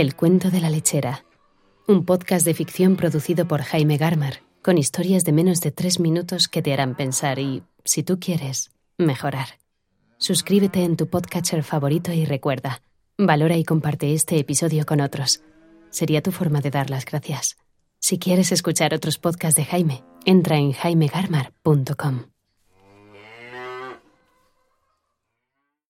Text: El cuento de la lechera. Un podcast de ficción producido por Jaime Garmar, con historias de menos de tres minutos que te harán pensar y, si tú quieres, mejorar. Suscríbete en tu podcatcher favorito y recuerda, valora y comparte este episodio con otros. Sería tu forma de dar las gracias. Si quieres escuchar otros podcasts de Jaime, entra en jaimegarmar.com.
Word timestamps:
El 0.00 0.16
cuento 0.16 0.50
de 0.50 0.62
la 0.62 0.70
lechera. 0.70 1.26
Un 1.86 2.06
podcast 2.06 2.46
de 2.46 2.54
ficción 2.54 2.96
producido 2.96 3.46
por 3.46 3.60
Jaime 3.60 3.98
Garmar, 3.98 4.40
con 4.62 4.78
historias 4.78 5.24
de 5.24 5.32
menos 5.32 5.60
de 5.60 5.72
tres 5.72 6.00
minutos 6.00 6.48
que 6.48 6.62
te 6.62 6.72
harán 6.72 6.94
pensar 6.94 7.38
y, 7.38 7.64
si 7.84 8.02
tú 8.02 8.18
quieres, 8.18 8.70
mejorar. 8.96 9.58
Suscríbete 10.16 10.84
en 10.84 10.96
tu 10.96 11.08
podcatcher 11.08 11.62
favorito 11.62 12.14
y 12.14 12.24
recuerda, 12.24 12.80
valora 13.18 13.58
y 13.58 13.64
comparte 13.64 14.14
este 14.14 14.38
episodio 14.38 14.86
con 14.86 15.02
otros. 15.02 15.42
Sería 15.90 16.22
tu 16.22 16.32
forma 16.32 16.62
de 16.62 16.70
dar 16.70 16.88
las 16.88 17.04
gracias. 17.04 17.58
Si 17.98 18.18
quieres 18.18 18.52
escuchar 18.52 18.94
otros 18.94 19.18
podcasts 19.18 19.56
de 19.56 19.66
Jaime, 19.66 20.02
entra 20.24 20.56
en 20.56 20.72
jaimegarmar.com. 20.72 22.22